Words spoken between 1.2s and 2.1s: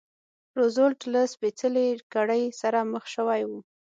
سپېڅلې